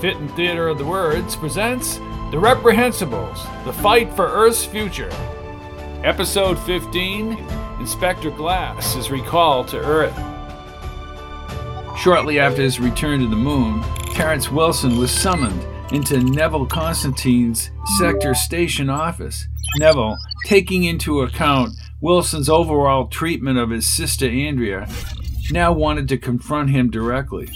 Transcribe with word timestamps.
Fitton 0.00 0.28
Theater 0.30 0.68
of 0.68 0.78
the 0.78 0.84
Words 0.84 1.36
presents 1.36 1.96
The 2.30 2.40
Reprehensibles 2.40 3.64
The 3.64 3.72
Fight 3.72 4.12
for 4.12 4.26
Earth's 4.26 4.64
Future. 4.64 5.10
Episode 6.02 6.58
15 6.58 7.32
Inspector 7.80 8.30
Glass 8.32 8.96
is 8.96 9.10
recalled 9.10 9.68
to 9.68 9.78
Earth. 9.78 10.14
Shortly 11.98 12.38
after 12.38 12.62
his 12.62 12.80
return 12.80 13.20
to 13.20 13.28
the 13.28 13.36
moon, 13.36 13.82
Terrence 14.14 14.50
Wilson 14.50 14.98
was 14.98 15.10
summoned 15.10 15.64
into 15.92 16.18
Neville 16.18 16.66
Constantine's 16.66 17.70
Sector 17.98 18.34
Station 18.34 18.90
office. 18.90 19.46
Neville, 19.78 20.18
taking 20.44 20.84
into 20.84 21.22
account 21.22 21.70
Wilson's 22.00 22.48
overall 22.48 23.06
treatment 23.06 23.58
of 23.58 23.70
his 23.70 23.86
sister 23.86 24.28
Andrea, 24.28 24.88
now 25.50 25.72
wanted 25.72 26.08
to 26.08 26.18
confront 26.18 26.70
him 26.70 26.90
directly. 26.90 27.48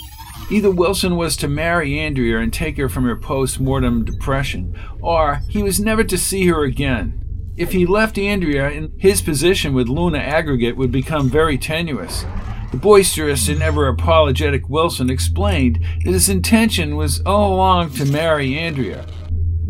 Either 0.51 0.71
Wilson 0.71 1.17
was 1.17 1.37
to 1.37 1.49
marry 1.49 1.99
Andrea 1.99 2.39
and 2.39 2.53
take 2.53 2.79
her 2.79 2.89
from 2.89 3.05
her 3.05 3.17
post 3.17 3.61
mortem 3.61 4.05
depression, 4.05 4.75
or 5.01 5.43
he 5.49 5.63
was 5.63 5.79
never 5.79 6.03
to 6.05 6.17
see 6.17 6.47
her 6.47 6.65
again. 6.65 7.23
If 7.59 7.73
he 7.73 7.85
left 7.85 8.17
Andrea, 8.17 8.89
his 8.99 9.21
position 9.21 9.75
with 9.75 9.89
Luna 9.89 10.19
Aggregate 10.19 10.77
would 10.77 10.93
become 10.93 11.29
very 11.29 11.59
tenuous. 11.59 12.25
The 12.71 12.79
boisterous 12.79 13.49
and 13.49 13.63
ever 13.63 13.89
apologetic 13.89 14.69
Wilson 14.69 15.11
explained 15.11 15.85
that 16.05 16.13
his 16.13 16.29
intention 16.29 16.97
was 16.97 17.21
all 17.27 17.55
along 17.55 17.91
to 17.95 18.05
marry 18.05 18.57
Andrea. 18.57 19.07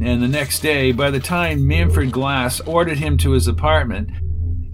And 0.00 0.22
the 0.22 0.28
next 0.28 0.60
day, 0.60 0.92
by 0.92 1.10
the 1.10 1.19
time 1.19 1.66
Manfred 1.66 2.12
Glass 2.12 2.60
ordered 2.60 2.98
him 2.98 3.16
to 3.19 3.33
his 3.33 3.48
apartment, 3.48 4.10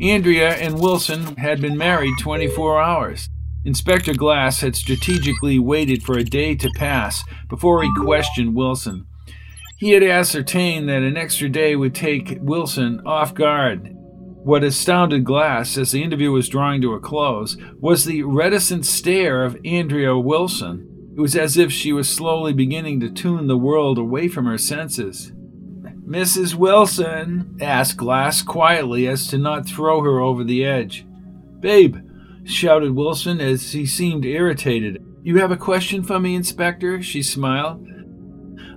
Andrea 0.00 0.54
and 0.56 0.80
Wilson 0.80 1.36
had 1.36 1.60
been 1.60 1.78
married 1.78 2.14
24 2.20 2.82
hours. 2.82 3.28
Inspector 3.64 4.12
Glass 4.14 4.60
had 4.60 4.76
strategically 4.76 5.58
waited 5.58 6.02
for 6.02 6.18
a 6.18 6.24
day 6.24 6.54
to 6.56 6.70
pass 6.76 7.24
before 7.48 7.82
he 7.82 7.90
questioned 7.96 8.54
Wilson. 8.54 9.06
He 9.78 9.90
had 9.90 10.02
ascertained 10.02 10.88
that 10.88 11.02
an 11.02 11.16
extra 11.16 11.48
day 11.48 11.74
would 11.74 11.94
take 11.94 12.38
Wilson 12.40 13.00
off 13.06 13.34
guard. 13.34 13.90
What 14.44 14.62
astounded 14.62 15.24
Glass 15.24 15.78
as 15.78 15.92
the 15.92 16.02
interview 16.02 16.30
was 16.30 16.50
drawing 16.50 16.82
to 16.82 16.92
a 16.92 17.00
close 17.00 17.56
was 17.80 18.04
the 18.04 18.22
reticent 18.22 18.84
stare 18.84 19.42
of 19.44 19.56
Andrea 19.64 20.18
Wilson. 20.18 21.12
It 21.16 21.20
was 21.20 21.34
as 21.34 21.56
if 21.56 21.72
she 21.72 21.92
was 21.92 22.08
slowly 22.08 22.52
beginning 22.52 23.00
to 23.00 23.10
tune 23.10 23.46
the 23.46 23.56
world 23.56 23.96
away 23.96 24.28
from 24.28 24.44
her 24.44 24.58
senses. 24.58 25.32
Mrs. 26.06 26.54
Wilson, 26.54 27.56
asked 27.62 27.96
Glass 27.96 28.42
quietly 28.42 29.08
as 29.08 29.26
to 29.28 29.38
not 29.38 29.66
throw 29.66 30.02
her 30.02 30.20
over 30.20 30.44
the 30.44 30.62
edge. 30.62 31.06
Babe, 31.60 31.96
shouted 32.44 32.94
Wilson 32.94 33.40
as 33.40 33.72
he 33.72 33.86
seemed 33.86 34.24
irritated. 34.24 35.04
You 35.22 35.38
have 35.38 35.50
a 35.50 35.56
question 35.56 36.02
for 36.02 36.20
me, 36.20 36.34
Inspector? 36.34 37.02
She 37.02 37.22
smiled. 37.22 37.86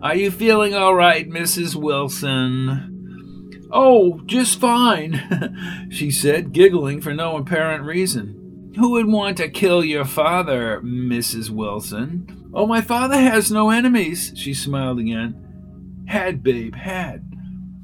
Are 0.01 0.15
you 0.15 0.31
feeling 0.31 0.73
all 0.73 0.95
right, 0.95 1.27
Mrs. 1.27 1.75
Wilson? 1.75 3.67
Oh, 3.71 4.21
just 4.25 4.59
fine, 4.59 5.87
she 5.91 6.09
said, 6.09 6.53
giggling 6.53 7.01
for 7.01 7.13
no 7.13 7.35
apparent 7.35 7.83
reason. 7.83 8.73
Who 8.77 8.91
would 8.91 9.07
want 9.07 9.37
to 9.37 9.49
kill 9.49 9.83
your 9.83 10.05
father, 10.05 10.79
Mrs. 10.81 11.49
Wilson? 11.49 12.49
Oh, 12.53 12.65
my 12.65 12.79
father 12.79 13.17
has 13.17 13.51
no 13.51 13.69
enemies, 13.69 14.31
she 14.35 14.53
smiled 14.53 14.99
again. 14.99 16.05
Had, 16.07 16.43
babe, 16.43 16.75
had. 16.75 17.29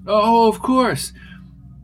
Oh, 0.07 0.47
of 0.47 0.61
course. 0.61 1.11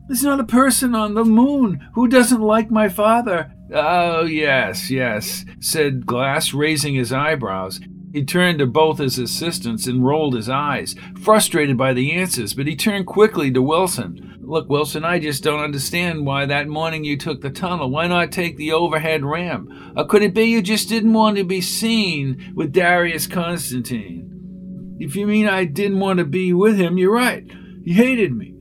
There's 0.08 0.22
not 0.24 0.40
a 0.40 0.44
person 0.44 0.94
on 0.94 1.14
the 1.14 1.24
moon 1.24 1.86
who 1.94 2.08
doesn't 2.08 2.40
like 2.40 2.70
my 2.70 2.88
father. 2.88 3.52
Oh, 3.72 4.24
yes, 4.24 4.90
yes, 4.90 5.44
said 5.60 6.04
Glass, 6.04 6.52
raising 6.52 6.94
his 6.94 7.12
eyebrows. 7.12 7.80
He 8.12 8.24
turned 8.24 8.58
to 8.58 8.66
both 8.66 8.98
his 8.98 9.18
assistants 9.18 9.86
and 9.86 10.04
rolled 10.04 10.34
his 10.34 10.48
eyes, 10.48 10.96
frustrated 11.22 11.76
by 11.76 11.92
the 11.92 12.12
answers, 12.12 12.54
but 12.54 12.66
he 12.66 12.74
turned 12.74 13.06
quickly 13.06 13.52
to 13.52 13.62
Wilson. 13.62 14.38
Look, 14.40 14.68
Wilson, 14.68 15.04
I 15.04 15.20
just 15.20 15.44
don't 15.44 15.62
understand 15.62 16.26
why 16.26 16.46
that 16.46 16.66
morning 16.66 17.04
you 17.04 17.16
took 17.16 17.40
the 17.40 17.50
tunnel. 17.50 17.88
Why 17.88 18.08
not 18.08 18.32
take 18.32 18.56
the 18.56 18.72
overhead 18.72 19.24
ramp? 19.24 19.70
Or 19.96 20.04
could 20.04 20.22
it 20.22 20.34
be 20.34 20.46
you 20.46 20.60
just 20.60 20.88
didn't 20.88 21.12
want 21.12 21.36
to 21.36 21.44
be 21.44 21.60
seen 21.60 22.52
with 22.56 22.72
Darius 22.72 23.28
Constantine? 23.28 24.96
If 24.98 25.14
you 25.14 25.28
mean 25.28 25.46
I 25.48 25.66
didn't 25.66 26.00
want 26.00 26.18
to 26.18 26.24
be 26.24 26.52
with 26.52 26.76
him, 26.76 26.98
you're 26.98 27.14
right. 27.14 27.48
He 27.84 27.92
hated 27.92 28.34
me. 28.34 28.56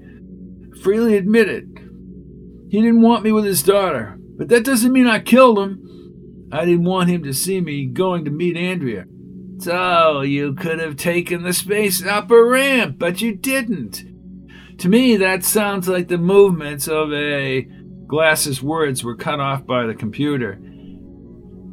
Freely 0.83 1.17
admitted. 1.17 1.75
He 2.69 2.79
didn't 2.79 3.01
want 3.01 3.23
me 3.23 3.31
with 3.31 3.45
his 3.45 3.63
daughter. 3.63 4.18
But 4.39 4.47
that 4.47 4.63
doesn't 4.63 4.93
mean 4.93 5.05
I 5.05 5.19
killed 5.19 5.59
him. 5.59 6.47
I 6.49 6.63
didn't 6.63 6.85
want 6.85 7.09
him 7.09 7.23
to 7.23 7.33
see 7.33 7.59
me 7.59 7.85
going 7.85 8.23
to 8.23 8.31
meet 8.31 8.55
Andrea. 8.55 9.05
So 9.59 10.21
you 10.21 10.53
could 10.53 10.79
have 10.79 10.95
taken 10.95 11.43
the 11.43 11.51
space 11.51 12.03
upper 12.03 12.45
ramp, 12.45 12.95
but 12.97 13.21
you 13.21 13.35
didn't. 13.35 14.05
To 14.77 14.87
me, 14.87 15.17
that 15.17 15.43
sounds 15.43 15.89
like 15.89 16.07
the 16.07 16.17
movements 16.17 16.87
of 16.87 17.11
a. 17.11 17.67
Glass's 18.07 18.63
words 18.63 19.03
were 19.03 19.15
cut 19.15 19.39
off 19.39 19.67
by 19.67 19.85
the 19.85 19.93
computer. 19.93 20.57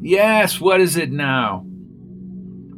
Yes, 0.02 0.60
what 0.60 0.82
is 0.82 0.96
it 0.96 1.10
now? 1.10 1.64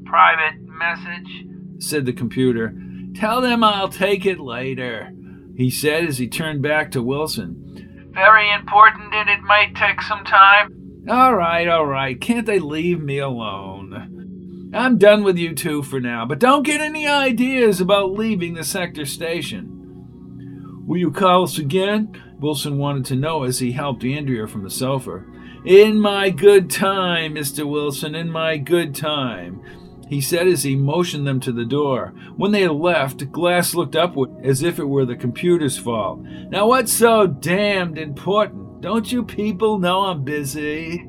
Private 0.04 0.60
message, 0.60 1.46
said 1.78 2.06
the 2.06 2.12
computer. 2.12 2.72
Tell 3.16 3.40
them 3.40 3.64
I'll 3.64 3.88
take 3.88 4.26
it 4.26 4.38
later, 4.38 5.10
he 5.56 5.70
said 5.70 6.04
as 6.04 6.18
he 6.18 6.28
turned 6.28 6.62
back 6.62 6.92
to 6.92 7.02
Wilson. 7.02 7.87
Very 8.18 8.52
important 8.52 9.14
and 9.14 9.30
it 9.30 9.42
might 9.42 9.76
take 9.76 10.02
some 10.02 10.24
time. 10.24 11.04
All 11.08 11.36
right, 11.36 11.68
all 11.68 11.86
right. 11.86 12.20
Can't 12.20 12.46
they 12.46 12.58
leave 12.58 13.00
me 13.00 13.18
alone? 13.18 14.72
I'm 14.74 14.98
done 14.98 15.22
with 15.22 15.38
you 15.38 15.54
two 15.54 15.84
for 15.84 16.00
now, 16.00 16.26
but 16.26 16.40
don't 16.40 16.64
get 16.64 16.80
any 16.80 17.06
ideas 17.06 17.80
about 17.80 18.10
leaving 18.12 18.54
the 18.54 18.64
sector 18.64 19.06
station. 19.06 20.82
Will 20.84 20.98
you 20.98 21.12
call 21.12 21.44
us 21.44 21.58
again? 21.58 22.20
Wilson 22.40 22.76
wanted 22.76 23.04
to 23.06 23.14
know 23.14 23.44
as 23.44 23.60
he 23.60 23.70
helped 23.70 24.04
Andrea 24.04 24.48
from 24.48 24.64
the 24.64 24.70
sofa. 24.70 25.24
In 25.64 26.00
my 26.00 26.30
good 26.30 26.70
time, 26.70 27.36
Mr. 27.36 27.64
Wilson, 27.70 28.16
in 28.16 28.32
my 28.32 28.56
good 28.56 28.96
time 28.96 29.62
he 30.08 30.20
said 30.20 30.46
as 30.46 30.62
he 30.62 30.74
motioned 30.76 31.26
them 31.26 31.40
to 31.40 31.52
the 31.52 31.64
door. 31.64 32.14
When 32.36 32.52
they 32.52 32.62
had 32.62 32.72
left, 32.72 33.30
Glass 33.30 33.74
looked 33.74 33.96
upward 33.96 34.30
as 34.42 34.62
if 34.62 34.78
it 34.78 34.84
were 34.84 35.04
the 35.04 35.16
computer's 35.16 35.78
fault. 35.78 36.20
Now, 36.50 36.66
what's 36.68 36.92
so 36.92 37.26
damned 37.26 37.98
important? 37.98 38.80
Don't 38.80 39.10
you 39.10 39.22
people 39.24 39.78
know 39.78 40.06
I'm 40.06 40.24
busy? 40.24 41.06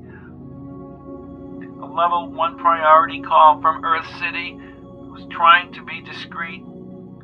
A 1.81 1.85
level 1.85 2.31
one 2.31 2.57
priority 2.57 3.21
call 3.21 3.61
from 3.61 3.85
Earth 3.85 4.07
City 4.19 4.57
was 5.11 5.25
trying 5.31 5.71
to 5.73 5.83
be 5.83 6.01
discreet. 6.01 6.63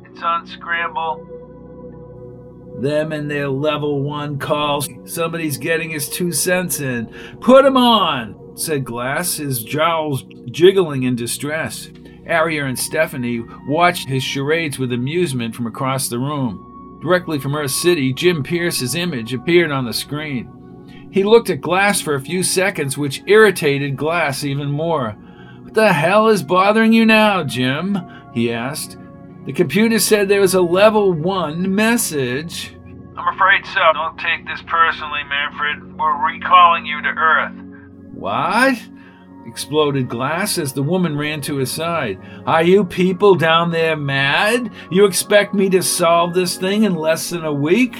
It's 0.04 0.22
on 0.22 0.46
scramble. 0.46 1.26
Them 2.80 3.12
and 3.12 3.30
their 3.30 3.48
level 3.48 4.02
one 4.02 4.38
calls. 4.38 4.88
Somebody's 5.04 5.56
getting 5.56 5.90
his 5.90 6.08
two 6.08 6.30
cents 6.32 6.80
in. 6.80 7.06
Put 7.40 7.64
'em 7.64 7.76
on! 7.76 8.45
Said 8.56 8.84
Glass, 8.84 9.36
his 9.36 9.62
jowls 9.62 10.24
jiggling 10.50 11.04
in 11.04 11.16
distress. 11.16 11.88
Aria 12.28 12.64
and 12.64 12.78
Stephanie 12.78 13.44
watched 13.68 14.08
his 14.08 14.22
charades 14.22 14.78
with 14.78 14.92
amusement 14.92 15.54
from 15.54 15.66
across 15.66 16.08
the 16.08 16.18
room. 16.18 16.98
Directly 17.02 17.38
from 17.38 17.54
Earth 17.54 17.70
City, 17.70 18.12
Jim 18.12 18.42
Pierce's 18.42 18.94
image 18.94 19.32
appeared 19.32 19.70
on 19.70 19.84
the 19.84 19.92
screen. 19.92 21.08
He 21.12 21.22
looked 21.22 21.50
at 21.50 21.60
Glass 21.60 22.00
for 22.00 22.14
a 22.14 22.20
few 22.20 22.42
seconds, 22.42 22.98
which 22.98 23.22
irritated 23.26 23.96
Glass 23.96 24.44
even 24.44 24.70
more. 24.70 25.12
What 25.62 25.74
the 25.74 25.92
hell 25.92 26.28
is 26.28 26.42
bothering 26.42 26.92
you 26.92 27.06
now, 27.06 27.44
Jim? 27.44 27.98
he 28.34 28.52
asked. 28.52 28.96
The 29.46 29.52
computer 29.52 30.00
said 30.00 30.28
there 30.28 30.40
was 30.40 30.54
a 30.54 30.60
level 30.60 31.12
one 31.12 31.72
message. 31.72 32.74
I'm 33.16 33.34
afraid 33.34 33.64
so. 33.66 33.80
Don't 33.92 34.18
take 34.18 34.44
this 34.46 34.60
personally, 34.66 35.22
Manfred. 35.28 35.96
We're 35.96 36.34
recalling 36.34 36.84
you 36.84 37.00
to 37.02 37.08
Earth. 37.08 37.52
What? 38.26 38.76
exploded 39.46 40.08
Glass 40.08 40.58
as 40.58 40.72
the 40.72 40.82
woman 40.82 41.16
ran 41.16 41.40
to 41.42 41.58
his 41.58 41.70
side. 41.70 42.18
Are 42.44 42.64
you 42.64 42.84
people 42.84 43.36
down 43.36 43.70
there 43.70 43.96
mad? 43.96 44.72
You 44.90 45.04
expect 45.04 45.54
me 45.54 45.70
to 45.70 45.80
solve 45.80 46.34
this 46.34 46.56
thing 46.56 46.82
in 46.82 46.96
less 46.96 47.30
than 47.30 47.44
a 47.44 47.52
week? 47.52 47.92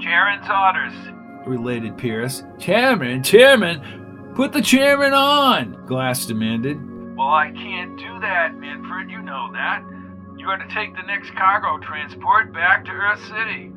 Chairman's 0.00 0.48
orders, 0.48 1.46
related 1.46 1.98
Pierce. 1.98 2.42
Chairman, 2.58 3.22
chairman, 3.22 4.32
put 4.34 4.54
the 4.54 4.62
chairman 4.62 5.12
on, 5.12 5.84
Glass 5.84 6.24
demanded. 6.24 6.78
Well, 7.14 7.28
I 7.28 7.50
can't 7.50 7.98
do 7.98 8.20
that, 8.20 8.54
Manfred. 8.54 9.10
You 9.10 9.20
know 9.20 9.50
that. 9.52 9.84
You 10.38 10.46
got 10.46 10.66
to 10.66 10.74
take 10.74 10.96
the 10.96 11.02
next 11.02 11.34
cargo 11.34 11.76
transport 11.76 12.54
back 12.54 12.86
to 12.86 12.90
Earth 12.90 13.22
City. 13.24 13.71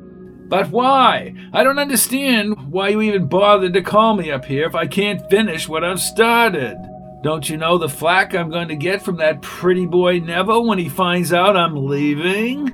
But 0.48 0.70
why? 0.70 1.34
I 1.52 1.64
don't 1.64 1.78
understand 1.78 2.70
why 2.70 2.88
you 2.90 3.02
even 3.02 3.26
bothered 3.26 3.72
to 3.74 3.82
call 3.82 4.14
me 4.14 4.30
up 4.30 4.44
here 4.44 4.66
if 4.66 4.74
I 4.74 4.86
can't 4.86 5.28
finish 5.28 5.68
what 5.68 5.82
I've 5.84 6.00
started. 6.00 6.76
Don't 7.22 7.48
you 7.48 7.56
know 7.56 7.78
the 7.78 7.88
flack 7.88 8.34
I'm 8.34 8.50
going 8.50 8.68
to 8.68 8.76
get 8.76 9.02
from 9.02 9.16
that 9.16 9.42
pretty 9.42 9.86
boy 9.86 10.20
Neville 10.20 10.66
when 10.66 10.78
he 10.78 10.88
finds 10.88 11.32
out 11.32 11.56
I'm 11.56 11.86
leaving? 11.86 12.68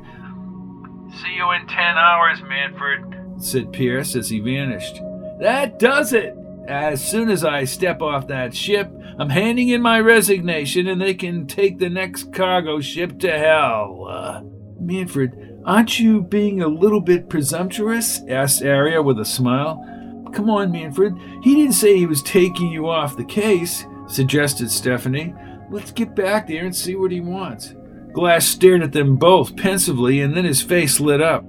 See 1.22 1.34
you 1.34 1.50
in 1.52 1.66
ten 1.66 1.96
hours, 1.96 2.42
Manfred, 2.42 3.42
said 3.42 3.72
Pierce 3.72 4.16
as 4.16 4.28
he 4.28 4.40
vanished. 4.40 5.00
That 5.40 5.78
does 5.78 6.12
it, 6.12 6.36
As 6.68 7.04
soon 7.06 7.28
as 7.28 7.44
I 7.44 7.64
step 7.64 8.02
off 8.02 8.28
that 8.28 8.54
ship, 8.54 8.90
I'm 9.18 9.30
handing 9.30 9.68
in 9.68 9.82
my 9.82 10.00
resignation 10.00 10.86
and 10.86 11.00
they 11.00 11.14
can 11.14 11.46
take 11.46 11.78
the 11.78 11.90
next 11.90 12.32
cargo 12.32 12.80
ship 12.80 13.18
to 13.20 13.30
hell. 13.38 14.06
Uh, 14.08 14.42
Manfred, 14.80 15.51
aren't 15.64 15.99
you 15.99 16.23
being 16.23 16.62
a 16.62 16.69
little 16.69 17.00
bit 17.00 17.29
presumptuous? 17.29 18.20
asked 18.29 18.64
Aria 18.64 19.03
with 19.03 19.19
a 19.19 19.25
smile. 19.25 19.85
Come 20.32 20.49
on, 20.49 20.73
Manfred. 20.73 21.14
He 21.43 21.55
didn't 21.55 21.75
say 21.75 21.97
he 21.97 22.06
was 22.06 22.23
taking 22.23 22.70
you 22.73 22.88
off 22.88 23.17
the 23.17 23.25
case, 23.25 23.85
suggested 24.09 24.70
Stephanie. 24.70 25.35
Let's 25.70 25.93
get 25.93 26.14
back 26.14 26.47
there 26.47 26.64
and 26.64 26.75
see 26.75 26.97
what 26.97 27.12
he 27.12 27.20
wants. 27.20 27.75
Glass 28.12 28.47
stared 28.47 28.82
at 28.82 28.93
them 28.93 29.17
both 29.17 29.56
pensively, 29.56 30.20
and 30.20 30.37
then 30.37 30.44
his 30.44 30.62
face 30.62 31.00
lit 31.00 31.20
up. 31.20 31.44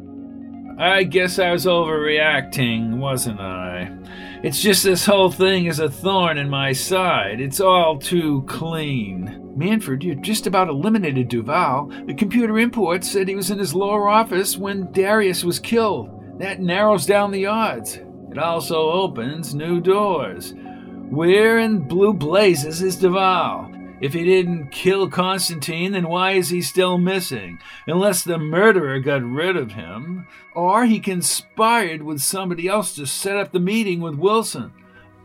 I 0.78 1.04
guess 1.04 1.40
I 1.40 1.52
was 1.52 1.66
overreacting, 1.66 2.98
wasn't 2.98 3.40
I? 3.40 3.63
It's 4.44 4.62
just 4.62 4.84
this 4.84 5.06
whole 5.06 5.32
thing 5.32 5.68
is 5.68 5.80
a 5.80 5.90
thorn 5.90 6.38
in 6.38 6.50
my 6.50 6.74
side. 6.74 7.40
It's 7.40 7.62
all 7.62 7.98
too 7.98 8.44
clean. 8.46 9.54
Manfred, 9.56 10.04
you 10.04 10.16
just 10.16 10.48
about 10.48 10.68
eliminated 10.68 11.30
Duval. 11.30 11.94
The 12.08 12.14
computer 12.14 12.60
import 12.60 13.06
said 13.06 13.30
he 13.30 13.36
was 13.36 13.52
in 13.52 13.58
his 13.58 13.74
lower 13.74 14.10
office 14.10 14.58
when 14.58 14.92
Darius 14.92 15.46
was 15.46 15.60
killed. 15.60 16.40
That 16.40 16.60
narrows 16.60 17.06
down 17.06 17.32
the 17.32 17.46
odds. 17.46 18.02
It 18.32 18.38
also 18.38 18.92
opens 18.92 19.56
new 19.56 19.80
doors. 19.80 20.54
Where 21.10 21.60
in 21.60 21.88
blue 21.88 22.14
blazes 22.14 22.82
is 22.82 22.98
Duval? 22.98 23.73
If 24.04 24.12
he 24.12 24.26
didn't 24.26 24.68
kill 24.68 25.08
Constantine, 25.10 25.94
then 25.94 26.10
why 26.10 26.32
is 26.32 26.50
he 26.50 26.62
still 26.62 26.98
missing? 26.98 27.60
Unless 27.88 28.24
the 28.24 28.38
murderer 28.38 29.00
got 29.00 29.24
rid 29.24 29.56
of 29.56 29.72
him. 29.72 30.28
Or 30.54 30.84
he 30.84 31.00
conspired 31.00 32.04
with 32.04 32.20
somebody 32.20 32.68
else 32.68 32.94
to 32.96 33.06
set 33.06 33.38
up 33.38 33.54
the 33.54 33.62
meeting 33.62 34.02
with 34.02 34.16
Wilson, 34.16 34.74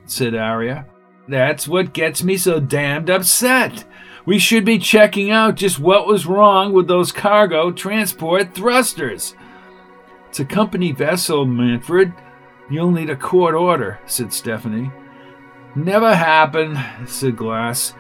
said 0.06 0.36
Aria. 0.36 0.86
That's 1.26 1.66
what 1.66 1.92
gets 1.92 2.22
me 2.22 2.36
so 2.36 2.60
damned 2.60 3.10
upset. 3.10 3.84
We 4.25 4.38
should 4.38 4.64
be 4.64 4.78
checking 4.78 5.32
out 5.32 5.56
just 5.56 5.80
what 5.80 6.06
was 6.06 6.26
wrong 6.26 6.72
with 6.72 6.86
those 6.86 7.10
cargo 7.10 7.72
transport 7.72 8.54
thrusters. 8.54 9.34
It's 10.28 10.38
a 10.38 10.44
company 10.44 10.92
vessel, 10.92 11.44
Manfred. 11.46 12.12
You'll 12.70 12.92
need 12.92 13.10
a 13.10 13.16
court 13.16 13.56
order, 13.56 13.98
said 14.06 14.32
Stephanie. 14.32 14.92
Never 15.75 16.14
happened, 16.14 16.78
said 17.08 17.36
Glass. 17.36 17.92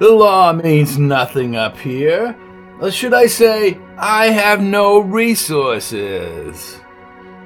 The 0.00 0.10
law 0.10 0.54
means 0.54 0.98
nothing 0.98 1.56
up 1.56 1.76
here. 1.76 2.34
Or 2.80 2.90
should 2.90 3.12
I 3.12 3.26
say, 3.26 3.78
I 3.98 4.30
have 4.30 4.62
no 4.62 5.00
resources. 5.00 6.80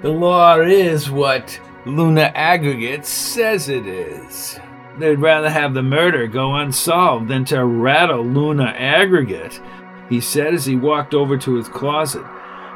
The 0.02 0.10
law 0.10 0.60
is 0.60 1.10
what 1.10 1.58
Luna 1.84 2.30
Aggregate 2.32 3.06
says 3.06 3.68
it 3.68 3.88
is. 3.88 4.60
They'd 4.98 5.16
rather 5.16 5.50
have 5.50 5.74
the 5.74 5.82
murder 5.82 6.28
go 6.28 6.54
unsolved 6.54 7.26
than 7.26 7.44
to 7.46 7.64
rattle 7.64 8.24
Luna 8.24 8.66
Aggregate, 8.66 9.60
he 10.08 10.20
said 10.20 10.54
as 10.54 10.64
he 10.64 10.76
walked 10.76 11.12
over 11.12 11.36
to 11.36 11.56
his 11.56 11.68
closet. 11.68 12.22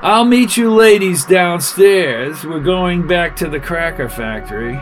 I'll 0.03 0.25
meet 0.25 0.57
you 0.57 0.75
ladies 0.75 1.25
downstairs. 1.25 2.43
We're 2.45 2.59
going 2.59 3.07
back 3.07 3.37
to 3.37 3.49
the 3.49 3.61
cracker 3.61 4.09
factory. 4.09 4.77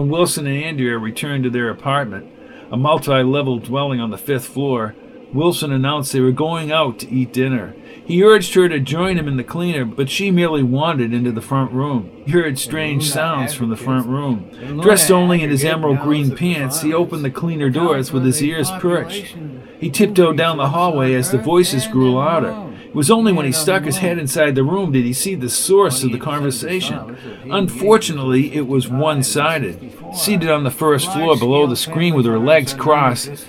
When 0.00 0.08
Wilson 0.08 0.46
and 0.46 0.64
Andrea 0.64 0.96
returned 0.96 1.44
to 1.44 1.50
their 1.50 1.68
apartment, 1.68 2.32
a 2.72 2.76
multi 2.78 3.22
level 3.22 3.58
dwelling 3.58 4.00
on 4.00 4.08
the 4.08 4.16
fifth 4.16 4.46
floor, 4.46 4.96
Wilson 5.34 5.72
announced 5.72 6.14
they 6.14 6.20
were 6.20 6.32
going 6.32 6.72
out 6.72 6.98
to 7.00 7.10
eat 7.10 7.34
dinner. 7.34 7.74
He 8.02 8.24
urged 8.24 8.54
her 8.54 8.66
to 8.66 8.80
join 8.80 9.18
him 9.18 9.28
in 9.28 9.36
the 9.36 9.44
cleaner, 9.44 9.84
but 9.84 10.08
she 10.08 10.30
merely 10.30 10.62
wandered 10.62 11.12
into 11.12 11.32
the 11.32 11.42
front 11.42 11.72
room. 11.72 12.22
He 12.24 12.32
heard 12.32 12.58
strange 12.58 13.10
sounds 13.10 13.52
from 13.52 13.68
the 13.68 13.76
front 13.76 14.06
room. 14.06 14.80
Dressed 14.80 15.10
only 15.10 15.42
in 15.42 15.50
his 15.50 15.66
emerald 15.66 16.00
green 16.00 16.34
pants, 16.34 16.80
he 16.80 16.94
opened 16.94 17.22
the 17.22 17.30
cleaner 17.30 17.68
doors 17.68 18.10
with 18.10 18.24
his 18.24 18.42
ears 18.42 18.70
perched. 18.80 19.36
He 19.80 19.90
tiptoed 19.90 20.38
down 20.38 20.56
the 20.56 20.70
hallway 20.70 21.12
as 21.12 21.30
the 21.30 21.36
voices 21.36 21.86
grew 21.86 22.14
louder. 22.14 22.69
It 22.90 22.96
was 22.96 23.08
only 23.08 23.32
when 23.32 23.46
he 23.46 23.52
stuck 23.52 23.84
his 23.84 23.98
head 23.98 24.18
inside 24.18 24.56
the 24.56 24.64
room 24.64 24.90
did 24.90 25.04
he 25.04 25.12
see 25.12 25.36
the 25.36 25.48
source 25.48 26.02
of 26.02 26.10
the 26.10 26.18
conversation. 26.18 27.16
Unfortunately, 27.48 28.52
it 28.52 28.66
was 28.66 28.88
one 28.88 29.22
sided. 29.22 29.94
Seated 30.12 30.50
on 30.50 30.64
the 30.64 30.72
first 30.72 31.12
floor 31.12 31.38
below 31.38 31.68
the 31.68 31.76
screen 31.76 32.16
with 32.16 32.26
her 32.26 32.36
legs 32.36 32.74
crossed 32.74 33.46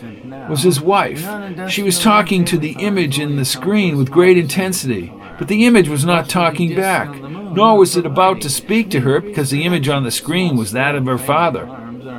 was 0.48 0.62
his 0.62 0.80
wife. 0.80 1.28
She 1.72 1.82
was 1.82 2.00
talking 2.00 2.46
to 2.46 2.58
the 2.60 2.74
image 2.74 3.20
in 3.20 3.36
the 3.36 3.44
screen 3.44 3.98
with 3.98 4.12
great 4.12 4.38
intensity, 4.38 5.12
but 5.40 5.48
the 5.48 5.66
image 5.66 5.90
was 5.90 6.06
not 6.06 6.30
talking 6.30 6.76
back, 6.76 7.10
nor 7.20 7.80
was 7.80 7.98
it 7.98 8.06
about 8.06 8.42
to 8.42 8.50
speak 8.50 8.92
to 8.92 9.00
her 9.00 9.20
because 9.20 9.50
the 9.50 9.64
image 9.64 9.90
on 9.90 10.04
the 10.04 10.12
screen 10.12 10.56
was 10.56 10.72
that 10.74 10.94
of 10.94 11.08
her 11.08 11.18
father, 11.18 11.66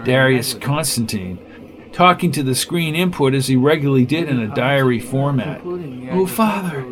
Darius 0.05 0.55
Constantine 0.55 1.39
talking 1.93 2.33
to 2.33 2.43
the 2.43 2.55
screen 2.55 2.95
input 2.95 3.35
as 3.35 3.47
he 3.47 3.57
regularly 3.57 4.07
did 4.07 4.29
in 4.29 4.41
a 4.41 4.55
diary 4.55 4.99
format. 4.99 5.61
Oh, 5.65 6.27
Father, 6.27 6.85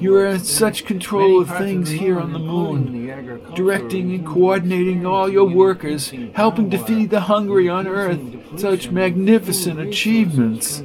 you 0.00 0.14
are 0.16 0.26
in 0.26 0.40
such 0.40 0.84
control 0.84 1.40
of 1.40 1.48
things 1.56 1.90
here 1.90 2.18
on 2.20 2.32
the 2.32 2.38
moon, 2.38 3.06
directing 3.54 4.12
and 4.12 4.26
coordinating 4.26 5.04
all 5.06 5.28
your 5.28 5.48
workers, 5.48 6.12
helping 6.34 6.70
to 6.70 6.78
feed 6.78 7.10
the 7.10 7.20
hungry 7.20 7.68
on 7.68 7.86
Earth. 7.86 8.20
Such 8.56 8.90
magnificent 8.90 9.80
achievements. 9.80 10.82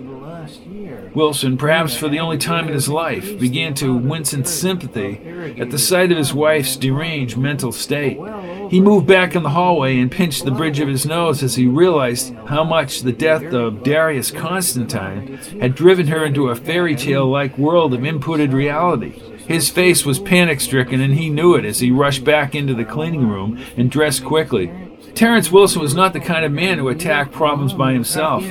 Wilson, 1.15 1.57
perhaps 1.57 1.95
for 1.95 2.09
the 2.09 2.19
only 2.19 2.37
time 2.37 2.67
in 2.67 2.73
his 2.73 2.89
life, 2.89 3.39
began 3.39 3.73
to 3.75 3.95
wince 3.95 4.33
in 4.33 4.45
sympathy 4.45 5.21
at 5.59 5.69
the 5.69 5.77
sight 5.77 6.11
of 6.11 6.17
his 6.17 6.33
wife's 6.33 6.75
deranged 6.75 7.37
mental 7.37 7.71
state. 7.71 8.19
He 8.69 8.81
moved 8.81 9.05
back 9.05 9.35
in 9.35 9.43
the 9.43 9.49
hallway 9.49 9.99
and 9.99 10.11
pinched 10.11 10.45
the 10.45 10.51
bridge 10.51 10.79
of 10.79 10.87
his 10.87 11.05
nose 11.05 11.43
as 11.43 11.55
he 11.55 11.67
realized 11.67 12.33
how 12.47 12.63
much 12.63 13.01
the 13.01 13.11
death 13.11 13.53
of 13.53 13.83
Darius 13.83 14.31
Constantine 14.31 15.37
had 15.59 15.75
driven 15.75 16.07
her 16.07 16.25
into 16.25 16.49
a 16.49 16.55
fairy 16.55 16.95
tale 16.95 17.27
like 17.27 17.57
world 17.57 17.93
of 17.93 18.01
inputted 18.01 18.53
reality. 18.53 19.21
His 19.47 19.69
face 19.69 20.05
was 20.05 20.19
panic 20.19 20.61
stricken, 20.61 21.01
and 21.01 21.15
he 21.15 21.29
knew 21.29 21.55
it 21.55 21.65
as 21.65 21.79
he 21.79 21.91
rushed 21.91 22.23
back 22.23 22.55
into 22.55 22.73
the 22.73 22.85
cleaning 22.85 23.27
room 23.27 23.61
and 23.75 23.91
dressed 23.91 24.23
quickly. 24.23 24.71
Terence 25.15 25.51
Wilson 25.51 25.81
was 25.81 25.93
not 25.93 26.13
the 26.13 26.19
kind 26.19 26.45
of 26.45 26.51
man 26.51 26.77
to 26.77 26.89
attack 26.89 27.31
problems 27.31 27.73
by 27.73 27.93
himself. 27.93 28.43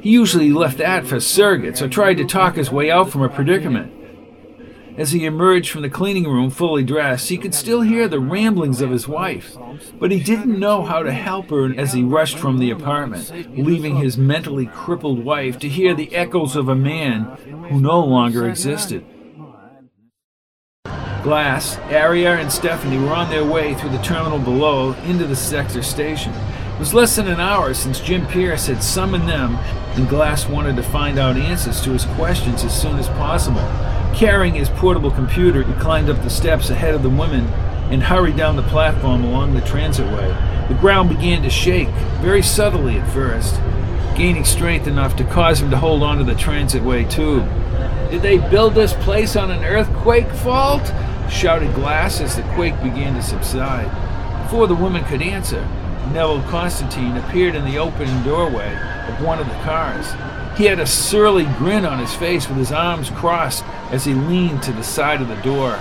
He 0.00 0.10
usually 0.10 0.50
left 0.50 0.78
that 0.78 1.06
for 1.06 1.16
surrogates 1.16 1.82
or 1.82 1.88
tried 1.88 2.18
to 2.18 2.24
talk 2.24 2.56
his 2.56 2.70
way 2.70 2.90
out 2.90 3.10
from 3.10 3.22
a 3.22 3.28
predicament. 3.28 3.92
As 4.96 5.12
he 5.12 5.26
emerged 5.26 5.70
from 5.70 5.82
the 5.82 5.90
cleaning 5.90 6.24
room 6.24 6.48
fully 6.48 6.82
dressed, 6.82 7.28
he 7.28 7.36
could 7.36 7.54
still 7.54 7.82
hear 7.82 8.08
the 8.08 8.18
ramblings 8.18 8.80
of 8.80 8.90
his 8.90 9.06
wife, 9.06 9.54
but 9.98 10.10
he 10.10 10.20
didn't 10.20 10.58
know 10.58 10.84
how 10.84 11.02
to 11.02 11.12
help 11.12 11.50
her 11.50 11.74
as 11.78 11.92
he 11.92 12.02
rushed 12.02 12.38
from 12.38 12.58
the 12.58 12.70
apartment, 12.70 13.30
leaving 13.58 13.96
his 13.96 14.16
mentally 14.16 14.66
crippled 14.66 15.22
wife 15.22 15.58
to 15.58 15.68
hear 15.68 15.94
the 15.94 16.14
echoes 16.14 16.56
of 16.56 16.70
a 16.70 16.74
man 16.74 17.24
who 17.68 17.78
no 17.78 18.02
longer 18.02 18.48
existed. 18.48 19.04
Glass, 21.22 21.76
Aria, 21.90 22.36
and 22.36 22.50
Stephanie 22.50 22.98
were 22.98 23.12
on 23.12 23.28
their 23.28 23.44
way 23.44 23.74
through 23.74 23.90
the 23.90 23.98
terminal 23.98 24.38
below 24.38 24.92
into 25.04 25.26
the 25.26 25.36
sector 25.36 25.82
station. 25.82 26.32
It 26.76 26.80
was 26.80 26.92
less 26.92 27.16
than 27.16 27.26
an 27.26 27.40
hour 27.40 27.72
since 27.72 28.00
Jim 28.00 28.26
Pierce 28.26 28.66
had 28.66 28.82
summoned 28.82 29.26
them, 29.26 29.56
and 29.96 30.06
Glass 30.06 30.46
wanted 30.46 30.76
to 30.76 30.82
find 30.82 31.18
out 31.18 31.38
answers 31.38 31.80
to 31.80 31.92
his 31.92 32.04
questions 32.04 32.64
as 32.64 32.78
soon 32.78 32.98
as 32.98 33.08
possible. 33.08 33.62
Carrying 34.14 34.52
his 34.52 34.68
portable 34.68 35.10
computer, 35.10 35.62
he 35.62 35.72
climbed 35.80 36.10
up 36.10 36.22
the 36.22 36.28
steps 36.28 36.68
ahead 36.68 36.94
of 36.94 37.02
the 37.02 37.08
women 37.08 37.46
and 37.90 38.02
hurried 38.02 38.36
down 38.36 38.56
the 38.56 38.62
platform 38.64 39.24
along 39.24 39.54
the 39.54 39.62
transitway. 39.62 40.68
The 40.68 40.74
ground 40.74 41.08
began 41.08 41.42
to 41.44 41.48
shake, 41.48 41.88
very 42.20 42.42
subtly 42.42 42.98
at 42.98 43.10
first, 43.10 43.54
gaining 44.14 44.44
strength 44.44 44.86
enough 44.86 45.16
to 45.16 45.24
cause 45.24 45.62
him 45.62 45.70
to 45.70 45.78
hold 45.78 46.02
onto 46.02 46.24
the 46.24 46.34
transitway 46.34 47.10
tube. 47.10 47.48
Did 48.10 48.20
they 48.20 48.36
build 48.36 48.74
this 48.74 48.92
place 48.92 49.34
on 49.34 49.50
an 49.50 49.64
earthquake 49.64 50.28
fault? 50.28 50.92
shouted 51.30 51.74
Glass 51.74 52.20
as 52.20 52.36
the 52.36 52.42
quake 52.52 52.78
began 52.82 53.14
to 53.14 53.22
subside. 53.22 53.90
Before 54.42 54.66
the 54.66 54.74
woman 54.74 55.04
could 55.04 55.22
answer, 55.22 55.66
Neville 56.12 56.42
Constantine 56.42 57.16
appeared 57.16 57.54
in 57.54 57.64
the 57.64 57.78
open 57.78 58.22
doorway 58.22 58.72
of 59.08 59.22
one 59.22 59.38
of 59.38 59.46
the 59.48 59.54
cars. 59.62 60.06
He 60.56 60.64
had 60.64 60.80
a 60.80 60.86
surly 60.86 61.44
grin 61.58 61.84
on 61.84 61.98
his 61.98 62.14
face 62.14 62.48
with 62.48 62.56
his 62.56 62.72
arms 62.72 63.10
crossed 63.10 63.64
as 63.90 64.04
he 64.04 64.14
leaned 64.14 64.62
to 64.62 64.72
the 64.72 64.82
side 64.82 65.20
of 65.20 65.28
the 65.28 65.36
door. 65.42 65.72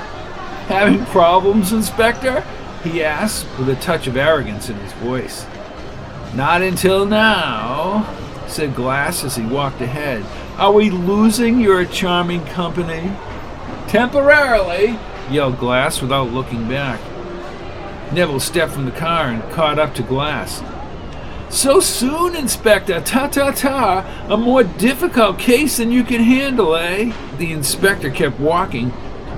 Having 0.68 1.06
problems, 1.06 1.72
Inspector? 1.72 2.42
he 2.84 3.04
asked 3.04 3.48
with 3.58 3.70
a 3.70 3.76
touch 3.76 4.08
of 4.08 4.18
arrogance 4.18 4.70
in 4.70 4.76
his 4.78 4.92
voice. 4.94 5.46
Not 6.36 6.62
until 6.62 7.06
now, 7.06 8.14
said 8.48 8.76
Glass 8.76 9.24
as 9.24 9.36
he 9.36 9.46
walked 9.46 9.82
ahead. 9.82 10.26
Are 10.58 10.72
we 10.72 10.90
losing 10.90 11.60
your 11.60 11.86
charming 11.86 12.46
company? 12.46 13.12
Temporarily, 13.88 15.00
yelled 15.30 15.58
Glass 15.58 16.02
without 16.02 16.32
looking 16.32 16.68
back. 16.68 17.00
Neville 18.16 18.40
stepped 18.40 18.72
from 18.72 18.86
the 18.86 18.92
car 18.92 19.28
and 19.28 19.44
caught 19.52 19.78
up 19.78 19.94
to 19.96 20.02
Glass. 20.02 20.64
So 21.50 21.82
soon, 21.82 22.34
Inspector. 22.36 23.00
Ta 23.02 23.28
ta 23.28 23.52
ta. 23.52 24.26
A 24.30 24.38
more 24.38 24.64
difficult 24.64 25.38
case 25.38 25.78
than 25.78 25.92
you 25.92 26.04
can 26.04 26.24
handle, 26.24 26.76
eh? 26.76 27.14
The 27.38 27.52
inspector 27.52 28.10
kept 28.10 28.40
walking. 28.40 28.92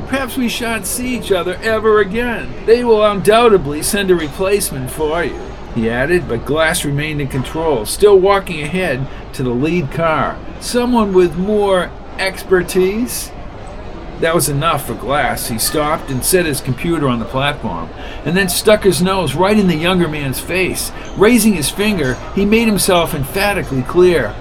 Perhaps 0.07 0.37
we 0.37 0.47
shan't 0.47 0.85
see 0.85 1.17
each 1.17 1.31
other 1.31 1.55
ever 1.55 1.99
again. 1.99 2.53
They 2.65 2.83
will 2.83 3.03
undoubtedly 3.03 3.81
send 3.81 4.09
a 4.09 4.15
replacement 4.15 4.89
for 4.89 5.23
you, 5.23 5.37
he 5.75 5.89
added, 5.89 6.29
but 6.29 6.45
Glass 6.45 6.85
remained 6.85 7.19
in 7.19 7.27
control, 7.27 7.85
still 7.85 8.17
walking 8.17 8.61
ahead 8.61 9.05
to 9.33 9.43
the 9.43 9.49
lead 9.49 9.91
car. 9.91 10.39
Someone 10.61 11.13
with 11.13 11.35
more 11.35 11.91
expertise? 12.19 13.31
That 14.19 14.33
was 14.33 14.49
enough 14.49 14.87
for 14.87 14.95
Glass. 14.95 15.47
He 15.47 15.59
stopped 15.59 16.09
and 16.09 16.25
set 16.25 16.47
his 16.47 16.59
computer 16.59 17.07
on 17.07 17.19
the 17.19 17.25
platform, 17.25 17.89
and 18.25 18.35
then 18.35 18.49
stuck 18.49 18.83
his 18.83 19.01
nose 19.01 19.35
right 19.35 19.57
in 19.57 19.67
the 19.67 19.75
younger 19.75 20.07
man's 20.07 20.39
face. 20.39 20.91
Raising 21.17 21.53
his 21.53 21.69
finger, 21.69 22.15
he 22.33 22.45
made 22.45 22.67
himself 22.67 23.13
emphatically 23.13 23.83
clear. 23.83 24.35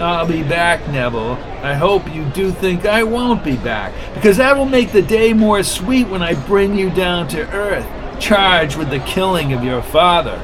I'll 0.00 0.26
be 0.26 0.42
back, 0.42 0.88
Neville. 0.88 1.38
I 1.62 1.74
hope 1.74 2.12
you 2.12 2.24
do 2.30 2.50
think 2.50 2.86
I 2.86 3.02
won't 3.04 3.44
be 3.44 3.56
back, 3.56 3.92
because 4.14 4.38
that 4.38 4.56
will 4.56 4.64
make 4.64 4.90
the 4.90 5.02
day 5.02 5.32
more 5.32 5.62
sweet 5.62 6.08
when 6.08 6.22
I 6.22 6.34
bring 6.46 6.76
you 6.76 6.90
down 6.90 7.28
to 7.28 7.48
Earth, 7.52 7.86
charged 8.18 8.76
with 8.76 8.90
the 8.90 9.00
killing 9.00 9.52
of 9.52 9.62
your 9.62 9.82
father. 9.82 10.40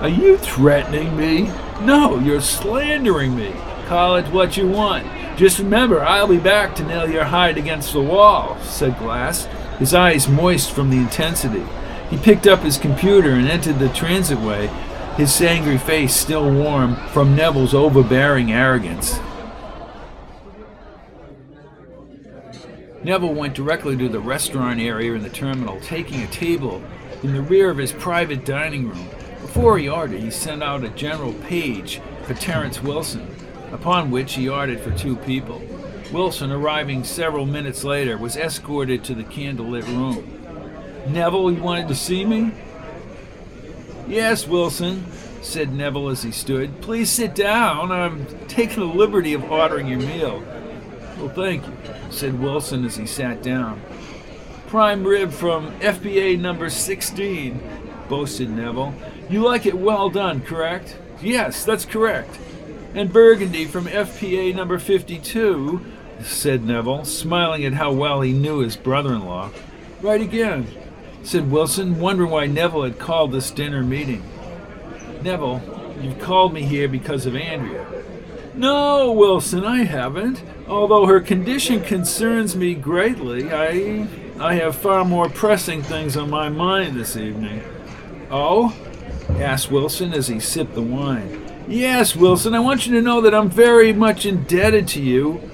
Are 0.00 0.08
you 0.08 0.38
threatening 0.38 1.14
me? 1.16 1.52
No, 1.82 2.18
you're 2.18 2.40
slandering 2.40 3.36
me. 3.36 3.52
Call 3.90 4.14
it 4.14 4.28
what 4.28 4.56
you 4.56 4.68
want. 4.68 5.04
Just 5.36 5.58
remember, 5.58 6.00
I'll 6.00 6.28
be 6.28 6.38
back 6.38 6.76
to 6.76 6.84
nail 6.84 7.10
your 7.10 7.24
hide 7.24 7.58
against 7.58 7.92
the 7.92 8.00
wall, 8.00 8.56
said 8.60 8.96
Glass, 9.00 9.46
his 9.80 9.94
eyes 9.94 10.28
moist 10.28 10.70
from 10.70 10.90
the 10.90 10.96
intensity. 10.96 11.66
He 12.08 12.16
picked 12.16 12.46
up 12.46 12.60
his 12.60 12.78
computer 12.78 13.32
and 13.32 13.48
entered 13.48 13.80
the 13.80 13.88
transitway, 13.88 14.68
his 15.16 15.42
angry 15.42 15.76
face 15.76 16.14
still 16.14 16.48
warm 16.48 16.94
from 17.08 17.34
Neville's 17.34 17.74
overbearing 17.74 18.52
arrogance. 18.52 19.18
Neville 23.02 23.34
went 23.34 23.54
directly 23.54 23.96
to 23.96 24.08
the 24.08 24.20
restaurant 24.20 24.78
area 24.78 25.14
in 25.14 25.22
the 25.22 25.28
terminal, 25.28 25.80
taking 25.80 26.22
a 26.22 26.28
table 26.28 26.80
in 27.24 27.32
the 27.32 27.42
rear 27.42 27.70
of 27.70 27.78
his 27.78 27.90
private 27.90 28.44
dining 28.44 28.88
room. 28.88 29.08
Before 29.40 29.78
he 29.78 29.88
ordered, 29.88 30.20
he 30.20 30.30
sent 30.30 30.62
out 30.62 30.84
a 30.84 30.90
general 30.90 31.32
page 31.32 32.00
for 32.22 32.34
Terence 32.34 32.80
Wilson, 32.80 33.26
upon 33.72 34.10
which 34.10 34.34
he 34.34 34.48
ordered 34.48 34.80
for 34.80 34.90
two 34.92 35.16
people. 35.16 35.62
Wilson, 36.12 36.50
arriving 36.50 37.04
several 37.04 37.46
minutes 37.46 37.84
later, 37.84 38.18
was 38.18 38.36
escorted 38.36 39.04
to 39.04 39.14
the 39.14 39.24
candlelit 39.24 39.86
room. 39.86 41.12
Neville, 41.12 41.52
you 41.52 41.62
wanted 41.62 41.88
to 41.88 41.94
see 41.94 42.24
me? 42.24 42.52
Yes, 44.08 44.46
Wilson, 44.46 45.04
said 45.40 45.72
Neville 45.72 46.08
as 46.08 46.22
he 46.22 46.32
stood. 46.32 46.80
Please 46.80 47.10
sit 47.10 47.34
down. 47.34 47.92
I'm 47.92 48.26
taking 48.48 48.80
the 48.80 48.94
liberty 48.94 49.34
of 49.34 49.50
ordering 49.50 49.86
your 49.86 50.00
meal. 50.00 50.42
Well, 51.18 51.28
thank 51.28 51.66
you, 51.66 51.76
said 52.10 52.40
Wilson 52.40 52.84
as 52.84 52.96
he 52.96 53.06
sat 53.06 53.42
down. 53.42 53.80
Prime 54.66 55.04
rib 55.04 55.30
from 55.30 55.72
FPA 55.80 56.38
number 56.38 56.70
16, 56.70 57.60
boasted 58.08 58.50
Neville. 58.50 58.94
You 59.28 59.42
like 59.42 59.66
it 59.66 59.74
well 59.74 60.10
done, 60.10 60.40
correct? 60.40 60.96
Yes, 61.22 61.64
that's 61.64 61.84
correct. 61.84 62.38
And 62.94 63.12
Burgundy 63.12 63.66
from 63.66 63.86
FPA 63.86 64.54
number 64.54 64.78
52, 64.78 65.84
said 66.22 66.64
Neville, 66.64 67.04
smiling 67.04 67.64
at 67.64 67.74
how 67.74 67.92
well 67.92 68.20
he 68.20 68.32
knew 68.32 68.60
his 68.60 68.76
brother 68.76 69.14
in 69.14 69.24
law. 69.24 69.50
Right 70.00 70.20
again, 70.20 70.66
said 71.22 71.50
Wilson, 71.50 72.00
wondering 72.00 72.30
why 72.30 72.46
Neville 72.46 72.84
had 72.84 72.98
called 72.98 73.32
this 73.32 73.50
dinner 73.50 73.82
meeting. 73.82 74.24
Neville, 75.22 75.62
you've 76.00 76.18
called 76.18 76.52
me 76.52 76.62
here 76.62 76.88
because 76.88 77.26
of 77.26 77.36
Andrea. 77.36 77.86
No, 78.54 79.12
Wilson, 79.12 79.64
I 79.64 79.84
haven't. 79.84 80.42
Although 80.66 81.06
her 81.06 81.20
condition 81.20 81.82
concerns 81.82 82.56
me 82.56 82.74
greatly, 82.74 83.52
I 83.52 84.08
I 84.40 84.54
have 84.54 84.74
far 84.74 85.04
more 85.04 85.28
pressing 85.28 85.82
things 85.82 86.16
on 86.16 86.30
my 86.30 86.48
mind 86.48 86.98
this 86.98 87.16
evening. 87.16 87.62
Oh? 88.30 88.74
asked 89.38 89.70
Wilson 89.70 90.12
as 90.12 90.28
he 90.28 90.40
sipped 90.40 90.74
the 90.74 90.82
wine. 90.82 91.49
Yes, 91.70 92.16
Wilson, 92.16 92.52
I 92.52 92.58
want 92.58 92.84
you 92.84 92.96
to 92.96 93.00
know 93.00 93.20
that 93.20 93.32
I'm 93.32 93.48
very 93.48 93.92
much 93.92 94.26
indebted 94.26 94.88
to 94.88 95.00
you, 95.00 95.48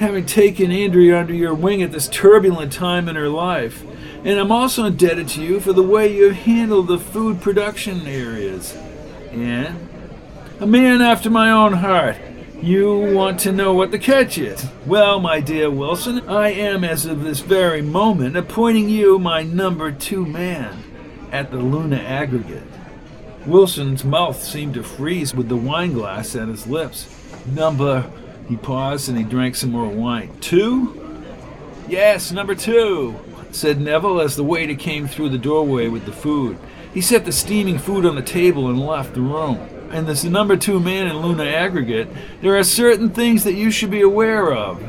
having 0.00 0.26
taken 0.26 0.72
Andrea 0.72 1.20
under 1.20 1.32
your 1.32 1.54
wing 1.54 1.82
at 1.82 1.92
this 1.92 2.08
turbulent 2.08 2.72
time 2.72 3.08
in 3.08 3.14
her 3.14 3.28
life. 3.28 3.84
And 4.24 4.40
I'm 4.40 4.50
also 4.50 4.86
indebted 4.86 5.28
to 5.28 5.42
you 5.44 5.60
for 5.60 5.72
the 5.72 5.84
way 5.84 6.12
you 6.12 6.30
have 6.30 6.38
handled 6.38 6.88
the 6.88 6.98
food 6.98 7.40
production 7.40 8.08
areas. 8.08 8.76
And 9.30 9.88
a 10.58 10.66
man 10.66 11.00
after 11.00 11.30
my 11.30 11.52
own 11.52 11.74
heart. 11.74 12.16
You 12.60 13.14
want 13.14 13.38
to 13.40 13.52
know 13.52 13.72
what 13.72 13.92
the 13.92 14.00
catch 14.00 14.38
is? 14.38 14.66
Well, 14.84 15.20
my 15.20 15.38
dear 15.38 15.70
Wilson, 15.70 16.28
I 16.28 16.48
am, 16.54 16.82
as 16.82 17.06
of 17.06 17.22
this 17.22 17.38
very 17.38 17.82
moment, 17.82 18.36
appointing 18.36 18.88
you 18.88 19.20
my 19.20 19.44
number 19.44 19.92
two 19.92 20.26
man 20.26 20.82
at 21.30 21.52
the 21.52 21.58
Luna 21.58 21.98
Aggregate. 21.98 22.64
Wilson's 23.46 24.04
mouth 24.04 24.42
seemed 24.42 24.74
to 24.74 24.82
freeze 24.82 25.34
with 25.34 25.48
the 25.48 25.56
wine 25.56 25.92
glass 25.92 26.34
at 26.34 26.48
his 26.48 26.66
lips. 26.66 27.08
Number. 27.46 28.10
He 28.48 28.56
paused 28.56 29.08
and 29.08 29.18
he 29.18 29.24
drank 29.24 29.56
some 29.56 29.72
more 29.72 29.88
wine. 29.88 30.30
Two? 30.40 31.24
Yes, 31.88 32.32
number 32.32 32.54
two, 32.54 33.16
said 33.52 33.80
Neville 33.80 34.20
as 34.20 34.36
the 34.36 34.44
waiter 34.44 34.74
came 34.74 35.06
through 35.06 35.30
the 35.30 35.38
doorway 35.38 35.88
with 35.88 36.04
the 36.04 36.12
food. 36.12 36.58
He 36.92 37.00
set 37.00 37.24
the 37.24 37.32
steaming 37.32 37.78
food 37.78 38.04
on 38.04 38.16
the 38.16 38.22
table 38.22 38.68
and 38.68 38.80
left 38.80 39.14
the 39.14 39.20
room. 39.20 39.56
And 39.90 40.08
as 40.08 40.22
the 40.22 40.30
number 40.30 40.56
two 40.56 40.80
man 40.80 41.06
in 41.06 41.18
Luna 41.18 41.44
Aggregate, 41.44 42.08
there 42.40 42.56
are 42.56 42.64
certain 42.64 43.10
things 43.10 43.44
that 43.44 43.54
you 43.54 43.70
should 43.70 43.90
be 43.90 44.00
aware 44.00 44.52
of. 44.52 44.82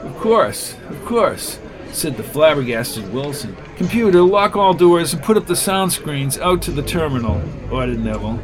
Of 0.00 0.16
course, 0.18 0.76
of 0.88 1.04
course, 1.04 1.58
said 1.96 2.16
the 2.16 2.22
flabbergasted 2.22 3.10
Wilson. 3.12 3.56
Computer, 3.76 4.20
lock 4.20 4.54
all 4.54 4.74
doors 4.74 5.14
and 5.14 5.22
put 5.22 5.36
up 5.36 5.46
the 5.46 5.56
sound 5.56 5.92
screens 5.92 6.38
out 6.38 6.60
to 6.62 6.70
the 6.70 6.82
terminal, 6.82 7.42
oh, 7.70 7.76
ordered 7.76 8.00
Neville. 8.00 8.38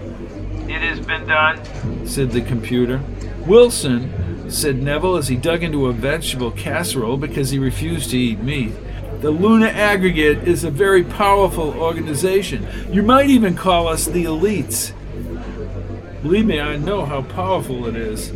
It 0.70 0.80
has 0.80 1.00
been 1.00 1.26
done, 1.26 2.06
said 2.06 2.30
the 2.30 2.40
computer. 2.40 3.02
Wilson, 3.46 4.50
said 4.50 4.82
Neville 4.82 5.16
as 5.16 5.28
he 5.28 5.36
dug 5.36 5.62
into 5.62 5.86
a 5.86 5.92
vegetable 5.92 6.50
casserole 6.50 7.16
because 7.18 7.50
he 7.50 7.58
refused 7.58 8.10
to 8.10 8.18
eat 8.18 8.38
meat. 8.40 8.72
The 9.20 9.30
Luna 9.30 9.68
Aggregate 9.68 10.48
is 10.48 10.64
a 10.64 10.70
very 10.70 11.04
powerful 11.04 11.74
organization. 11.74 12.66
You 12.90 13.02
might 13.02 13.28
even 13.28 13.54
call 13.54 13.86
us 13.86 14.06
the 14.06 14.24
elites. 14.24 14.92
Believe 16.22 16.46
me, 16.46 16.60
I 16.60 16.76
know 16.76 17.04
how 17.04 17.22
powerful 17.22 17.86
it 17.86 17.96
is, 17.96 18.32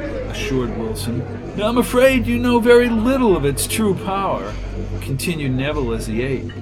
assured 0.00 0.76
Wilson. 0.78 1.22
I'm 1.60 1.78
afraid 1.78 2.26
you 2.26 2.38
know 2.38 2.60
very 2.60 2.88
little 2.88 3.36
of 3.36 3.44
its 3.44 3.66
true 3.66 3.94
power, 3.94 4.52
continued 5.00 5.52
Neville 5.52 5.92
as 5.92 6.06
he 6.06 6.22
ate. 6.22 6.52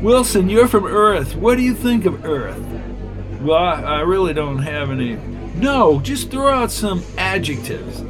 Wilson, 0.00 0.48
you're 0.48 0.68
from 0.68 0.84
Earth. 0.84 1.34
What 1.34 1.56
do 1.56 1.62
you 1.62 1.74
think 1.74 2.04
of 2.04 2.24
Earth? 2.24 2.58
Well, 3.40 3.56
I, 3.56 3.82
I 3.82 4.00
really 4.00 4.34
don't 4.34 4.58
have 4.58 4.90
any. 4.90 5.16
No, 5.56 6.00
just 6.00 6.30
throw 6.30 6.48
out 6.48 6.70
some 6.70 7.02
adjectives. 7.16 8.02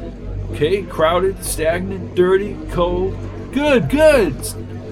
Okay, 0.53 0.83
crowded, 0.83 1.45
stagnant, 1.45 2.15
dirty, 2.15 2.57
cold. 2.71 3.17
Good, 3.53 3.89
good, 3.91 4.35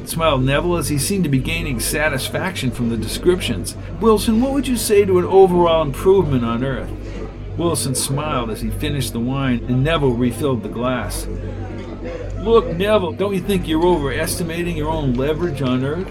smiled 0.09 0.45
Neville 0.45 0.77
as 0.77 0.89
he 0.89 0.99
seemed 0.99 1.25
to 1.25 1.31
be 1.31 1.39
gaining 1.39 1.81
satisfaction 1.81 2.71
from 2.71 2.89
the 2.89 2.97
descriptions. 2.97 3.77
Wilson, 4.01 4.41
what 4.41 4.53
would 4.53 4.67
you 4.67 4.77
say 4.77 5.05
to 5.05 5.19
an 5.19 5.25
overall 5.25 5.83
improvement 5.83 6.45
on 6.45 6.65
Earth? 6.65 6.91
Wilson 7.57 7.95
smiled 7.95 8.51
as 8.51 8.61
he 8.61 8.71
finished 8.71 9.13
the 9.13 9.21
wine, 9.21 9.65
and 9.69 9.85
Neville 9.85 10.15
refilled 10.15 10.63
the 10.63 10.69
glass. 10.69 11.27
Look, 12.39 12.77
Neville, 12.77 13.13
don't 13.13 13.35
you 13.35 13.41
think 13.41 13.69
you're 13.69 13.85
overestimating 13.85 14.77
your 14.77 14.91
own 14.91 15.15
leverage 15.15 15.63
on 15.63 15.85
Earth? 15.85 16.09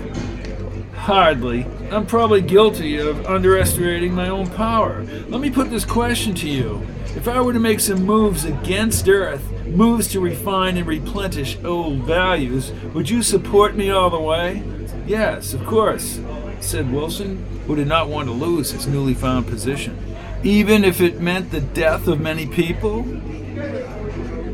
Hardly. 0.95 1.65
I'm 1.89 2.05
probably 2.05 2.41
guilty 2.41 2.97
of 2.97 3.25
underestimating 3.25 4.13
my 4.13 4.29
own 4.29 4.47
power. 4.51 5.03
Let 5.27 5.41
me 5.41 5.49
put 5.49 5.69
this 5.69 5.83
question 5.83 6.33
to 6.35 6.47
you. 6.47 6.85
If 7.15 7.27
I 7.27 7.41
were 7.41 7.53
to 7.53 7.59
make 7.59 7.79
some 7.79 8.05
moves 8.05 8.45
against 8.45 9.09
Earth, 9.09 9.43
moves 9.65 10.07
to 10.09 10.19
refine 10.19 10.77
and 10.77 10.87
replenish 10.87 11.57
old 11.65 12.03
values, 12.03 12.71
would 12.93 13.09
you 13.09 13.23
support 13.23 13.75
me 13.75 13.89
all 13.89 14.09
the 14.09 14.19
way? 14.19 14.63
Yes, 15.07 15.53
of 15.53 15.65
course, 15.65 16.21
said 16.61 16.93
Wilson, 16.93 17.43
who 17.65 17.75
did 17.75 17.87
not 17.87 18.07
want 18.07 18.27
to 18.27 18.33
lose 18.33 18.71
his 18.71 18.87
newly 18.87 19.13
found 19.13 19.47
position. 19.47 19.97
Even 20.43 20.83
if 20.83 21.01
it 21.01 21.21
meant 21.21 21.51
the 21.51 21.61
death 21.61 22.07
of 22.07 22.19
many 22.19 22.47
people? 22.47 23.01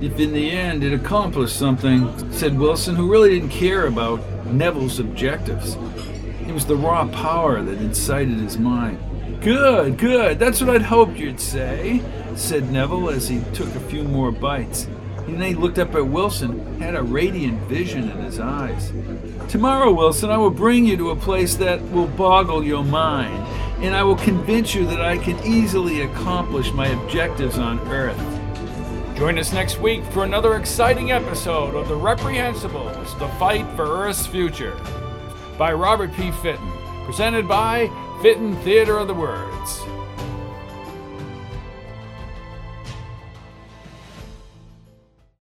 If 0.03 0.19
in 0.19 0.33
the 0.33 0.51
end 0.51 0.83
it 0.83 0.91
accomplished 0.91 1.57
something, 1.57 2.31
said 2.31 2.59
Wilson, 2.59 2.95
who 2.95 3.09
really 3.09 3.39
didn't 3.39 3.49
care 3.49 3.87
about 3.87 4.21
Neville's 4.47 4.99
objectives. 4.99 5.77
It 6.45 6.53
was 6.53 6.65
the 6.65 6.75
raw 6.75 7.07
power 7.07 7.61
that 7.61 7.77
incited 7.79 8.37
his 8.37 8.57
mind. 8.57 8.99
Good, 9.41 9.97
good, 9.97 10.39
that's 10.39 10.59
what 10.59 10.69
I'd 10.69 10.81
hoped 10.81 11.17
you'd 11.17 11.39
say, 11.39 12.01
said 12.35 12.71
Neville 12.71 13.09
as 13.09 13.29
he 13.29 13.41
took 13.53 13.73
a 13.75 13.79
few 13.79 14.03
more 14.03 14.31
bites. 14.31 14.87
And 15.27 15.35
then 15.35 15.49
he 15.49 15.55
looked 15.55 15.79
up 15.79 15.95
at 15.95 16.05
Wilson, 16.05 16.79
had 16.79 16.95
a 16.95 17.03
radiant 17.03 17.61
vision 17.63 18.09
in 18.09 18.17
his 18.19 18.39
eyes. 18.39 18.91
Tomorrow, 19.49 19.93
Wilson, 19.93 20.31
I 20.31 20.37
will 20.37 20.49
bring 20.49 20.85
you 20.85 20.97
to 20.97 21.11
a 21.11 21.15
place 21.15 21.55
that 21.55 21.81
will 21.91 22.07
boggle 22.07 22.63
your 22.63 22.83
mind. 22.83 23.45
And 23.79 23.95
I 23.95 24.03
will 24.03 24.15
convince 24.15 24.73
you 24.73 24.85
that 24.87 25.01
I 25.01 25.17
can 25.17 25.37
easily 25.45 26.01
accomplish 26.01 26.71
my 26.73 26.87
objectives 26.87 27.59
on 27.59 27.79
Earth. 27.89 28.17
Join 29.15 29.37
us 29.37 29.53
next 29.53 29.79
week 29.79 30.03
for 30.05 30.23
another 30.23 30.55
exciting 30.55 31.11
episode 31.11 31.75
of 31.75 31.87
The 31.87 31.95
Reprehensibles 31.95 33.17
The 33.19 33.27
Fight 33.39 33.67
for 33.75 33.85
Earth's 33.85 34.25
Future 34.25 34.79
by 35.57 35.73
Robert 35.73 36.11
P. 36.13 36.31
Fitton, 36.31 36.71
presented 37.05 37.47
by 37.47 37.87
Fitton 38.21 38.55
Theater 38.63 38.97
of 38.97 39.07
the 39.07 39.13
Words. 39.13 39.86